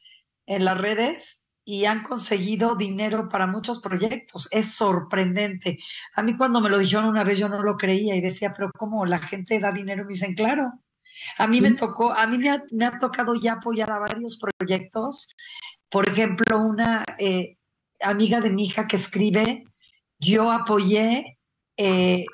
[0.47, 4.49] en las redes y han conseguido dinero para muchos proyectos.
[4.51, 5.79] Es sorprendente.
[6.15, 8.71] A mí cuando me lo dijeron una vez yo no lo creía y decía, pero
[8.77, 10.05] ¿cómo la gente da dinero?
[10.05, 10.73] Me dicen, claro,
[11.39, 15.35] a mí me tocó, a mí me ha, tocado ya apoyar a varios proyectos.
[15.89, 17.57] Por ejemplo, una eh,
[18.01, 19.65] amiga de mi hija que escribe,
[20.19, 21.39] yo apoyé
[21.77, 22.27] eh,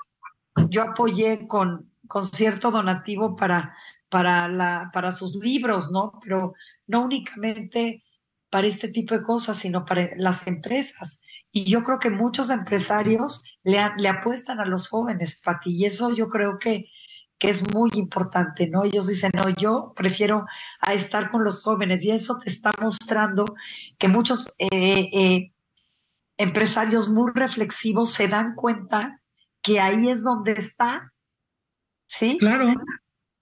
[0.68, 3.74] yo apoyé con, con cierto donativo para,
[4.08, 6.18] para, la, para sus libros, ¿no?
[6.22, 6.54] Pero
[6.86, 8.04] no únicamente
[8.50, 11.20] para este tipo de cosas, sino para las empresas.
[11.52, 16.14] Y yo creo que muchos empresarios le, le apuestan a los jóvenes, Fati, y eso
[16.14, 16.90] yo creo que,
[17.38, 18.84] que es muy importante, ¿no?
[18.84, 20.46] Ellos dicen, no, yo prefiero
[20.80, 23.44] a estar con los jóvenes y eso te está mostrando
[23.96, 25.52] que muchos eh, eh,
[26.36, 29.20] empresarios muy reflexivos se dan cuenta
[29.62, 31.12] que ahí es donde está,
[32.06, 32.38] ¿sí?
[32.38, 32.74] Claro.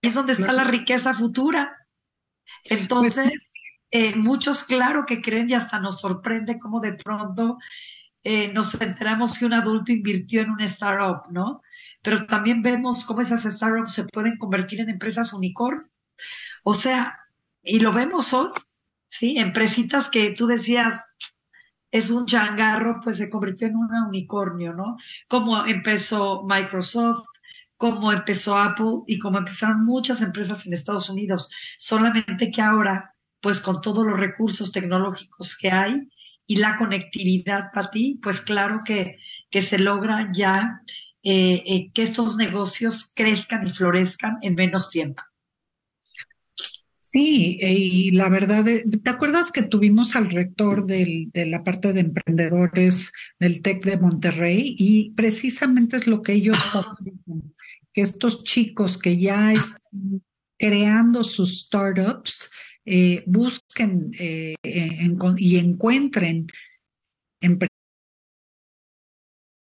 [0.03, 1.87] Es donde está la riqueza futura.
[2.65, 3.53] Entonces, pues
[3.91, 7.59] eh, muchos, claro que creen y hasta nos sorprende cómo de pronto
[8.29, 11.63] eh, nos enteramos que un adulto invirtió en una startup, ¿no?
[12.03, 15.89] Pero también vemos cómo esas startups se pueden convertir en empresas unicornio.
[16.65, 17.21] O sea,
[17.63, 18.51] y lo vemos hoy,
[19.07, 19.39] ¿sí?
[19.39, 21.15] Empresitas que tú decías,
[21.93, 24.97] es un changarro, pues se convirtió en un unicornio, ¿no?
[25.29, 27.29] Como empezó Microsoft,
[27.77, 31.49] como empezó Apple y como empezaron muchas empresas en Estados Unidos.
[31.79, 36.09] Solamente que ahora, pues con todos los recursos tecnológicos que hay
[36.47, 39.19] y la conectividad para ti, pues claro que,
[39.51, 40.83] que se logra ya
[41.23, 45.23] eh, eh, que estos negocios crezcan y florezcan en menos tiempo.
[46.99, 51.93] Sí, eh, y la verdad, ¿te acuerdas que tuvimos al rector del, de la parte
[51.93, 54.77] de emprendedores del TEC de Monterrey?
[54.79, 56.59] Y precisamente es lo que ellos
[57.93, 60.23] que estos chicos que ya están
[60.59, 62.51] creando sus startups
[62.87, 66.47] eh, busquen y encuentren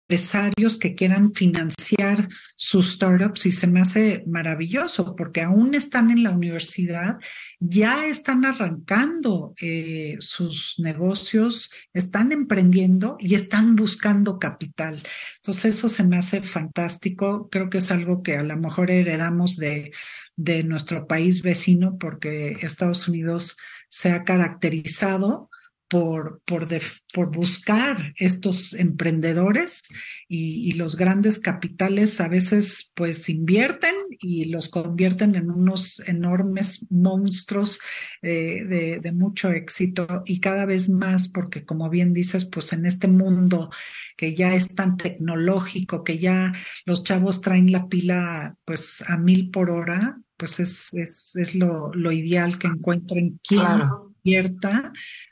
[0.09, 6.23] empresarios que quieran financiar sus startups y se me hace maravilloso porque aún están en
[6.23, 7.19] la universidad,
[7.61, 15.03] ya están arrancando eh, sus negocios, están emprendiendo y están buscando capital.
[15.37, 17.51] Entonces eso se me hace fantástico.
[17.51, 19.93] Creo que es algo que a lo mejor heredamos de,
[20.37, 23.59] de nuestro país vecino porque Estados Unidos
[23.91, 25.51] se ha caracterizado
[25.89, 26.69] por, por,
[27.15, 29.83] por buscar estos emprendedores
[30.29, 37.81] y, los grandes capitales a veces pues invierten y los convierten en unos enormes monstruos
[38.23, 42.85] eh, de, de, mucho éxito y cada vez más porque como bien dices pues en
[42.85, 43.71] este mundo
[44.17, 46.53] que ya es tan tecnológico que ya
[46.85, 51.93] los chavos traen la pila pues a mil por hora pues es, es, es lo,
[51.95, 53.41] lo ideal que encuentren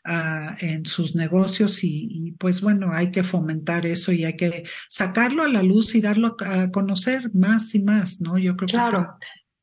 [0.09, 5.42] Ah, en sus negocios y, pues bueno, hay que fomentar eso y hay que sacarlo
[5.42, 8.38] a la luz y darlo a conocer más y más, ¿no?
[8.38, 9.16] Yo creo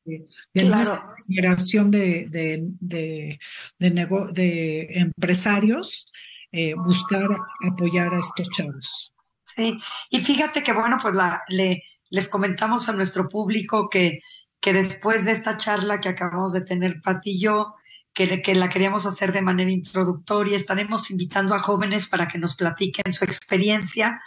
[0.04, 3.38] que de, nuestra generación de, de, de,
[3.78, 6.12] de, empresarios,
[6.52, 7.28] eh, buscar
[7.66, 9.14] apoyar a estos chavos.
[9.44, 9.78] Sí,
[10.10, 14.20] y fíjate que bueno, pues la, le, les comentamos a nuestro público que,
[14.60, 17.76] que después de esta charla que acabamos de tener Pati y yo,
[18.14, 20.56] que, la queríamos hacer de manera introductoria.
[20.56, 24.22] Estaremos invitando a jóvenes para que nos platiquen su experiencia.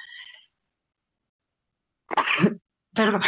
[2.93, 3.21] Perdón.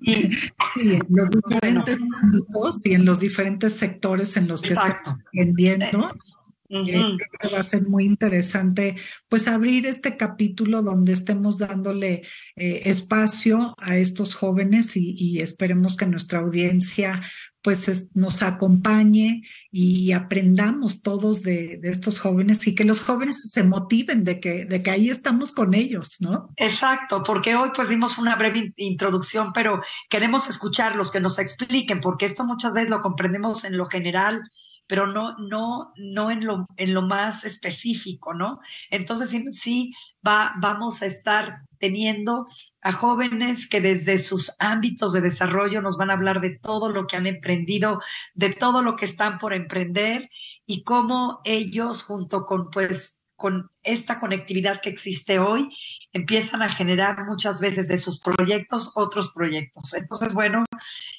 [0.00, 0.30] Y,
[0.74, 4.94] sí, en los diferentes ámbitos y en los diferentes sectores en los que están
[5.26, 6.10] aprendiendo.
[6.70, 7.18] Eh,
[7.52, 8.96] va a ser muy interesante,
[9.28, 12.22] pues abrir este capítulo donde estemos dándole
[12.56, 17.20] eh, espacio a estos jóvenes y, y, esperemos que nuestra audiencia
[17.64, 19.42] pues nos acompañe
[19.72, 24.82] y aprendamos todos de, estos jóvenes y que los jóvenes se motiven de que, de
[24.82, 26.50] que ahí estamos con ellos, ¿no?
[26.58, 32.26] Exacto, porque hoy pues dimos una breve introducción, pero queremos escucharlos, que nos expliquen, porque
[32.26, 34.42] esto muchas veces lo comprendemos en lo general,
[34.86, 38.60] pero no, no, no en lo, en lo más específico, ¿no?
[38.90, 39.94] Entonces sí, sí
[40.26, 42.46] va, vamos a estar teniendo
[42.80, 47.06] a jóvenes que desde sus ámbitos de desarrollo nos van a hablar de todo lo
[47.06, 48.00] que han emprendido,
[48.32, 50.30] de todo lo que están por emprender
[50.64, 55.68] y cómo ellos junto con pues con esta conectividad que existe hoy
[56.14, 59.92] empiezan a generar muchas veces de sus proyectos otros proyectos.
[59.94, 60.64] Entonces, bueno,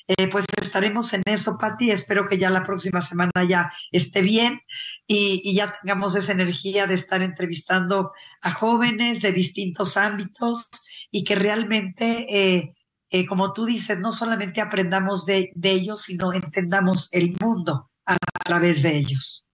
[0.07, 1.91] eh, pues estaremos en eso, Patti.
[1.91, 4.61] Espero que ya la próxima semana ya esté bien
[5.05, 10.69] y, ya tengamos esa energía de estar entrevistando a jóvenes de distintos ámbitos
[11.11, 12.73] y que realmente, eh,
[13.09, 18.81] eh, como tú dices, no solamente aprendamos de ellos, sino entendamos el mundo a través
[18.81, 19.44] de ellos.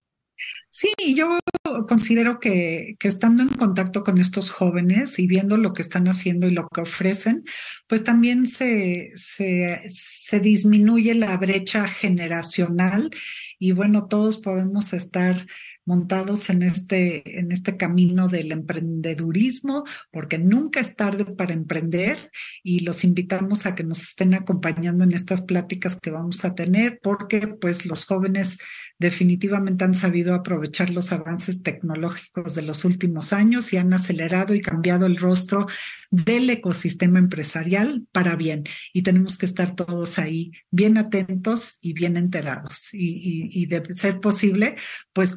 [0.74, 1.38] Sí, yo
[1.86, 6.48] considero que, que, estando en contacto con estos jóvenes y viendo lo que están haciendo
[6.48, 7.44] y lo que ofrecen,
[7.86, 13.10] pues también se, se, se disminuye la brecha generacional
[13.58, 15.46] y bueno, todos podemos estar
[15.84, 22.30] montados en este, en este camino del emprendedurismo, porque nunca es tarde para emprender
[22.62, 27.00] y los invitamos a que nos estén acompañando en estas pláticas que vamos a tener,
[27.02, 28.58] porque pues los jóvenes
[28.98, 34.60] definitivamente han sabido aprovechar los avances tecnológicos de los últimos años y han acelerado y
[34.60, 35.66] cambiado el rostro
[36.10, 38.62] del ecosistema empresarial para bien.
[38.92, 43.82] Y tenemos que estar todos ahí bien atentos y bien enterados y, y, y de
[43.94, 44.76] ser posible,
[45.12, 45.34] pues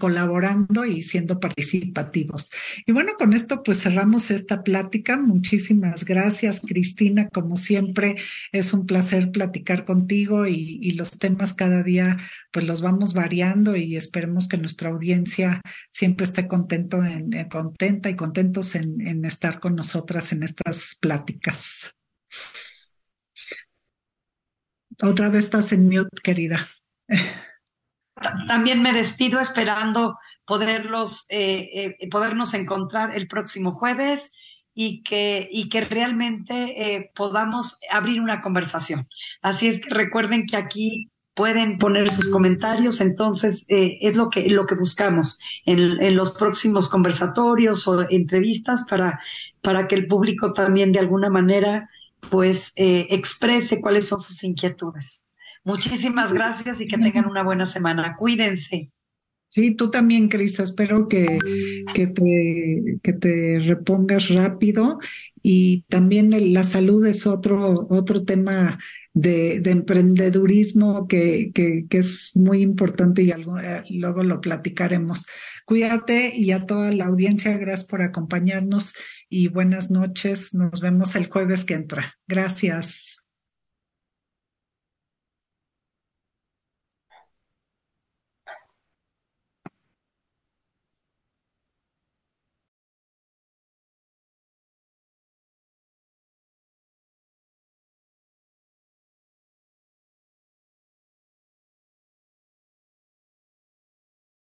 [0.86, 2.52] y siendo participativos.
[2.86, 5.18] Y bueno, con esto pues cerramos esta plática.
[5.18, 7.30] Muchísimas gracias, Cristina.
[7.30, 8.16] Como siempre,
[8.52, 12.18] es un placer platicar contigo y, los temas cada día
[12.52, 18.10] pues los vamos variando y esperemos que nuestra audiencia siempre esté contento en, eh, contenta
[18.10, 21.92] y contentos en, en estar con nosotras en estas pláticas.
[25.04, 26.70] Otra vez estás en mute, querida.
[28.48, 34.32] También me despido esperando poderlos, eh, eh, podernos encontrar el próximo jueves
[34.76, 39.08] y que, y que realmente eh, podamos abrir una conversación.
[39.42, 44.48] Así es que recuerden que aquí pueden poner sus comentarios, entonces eh, es lo que,
[44.48, 49.20] lo que buscamos en, en, los próximos conversatorios o entrevistas para,
[49.62, 51.90] para que el público también de alguna manera
[52.30, 55.25] pues eh, exprese cuáles son sus inquietudes.
[55.66, 58.16] Muchísimas gracias y que tengan una buena semana.
[58.16, 58.92] Cuídense.
[59.50, 60.60] Sí, tú también, Cris.
[60.60, 61.40] Espero que,
[61.94, 65.00] que, te, que te repongas rápido.
[65.42, 68.78] Y también la salud es otro, otro tema
[69.14, 75.26] de, de emprendedurismo que, que, que, es muy importante y algo, eh, luego lo platicaremos.
[75.66, 78.94] Cuídate y a toda la audiencia, gracias por acompañarnos
[79.30, 80.54] y buenas noches.
[80.54, 82.16] Nos vemos el jueves que entra.
[82.28, 83.15] Gracias.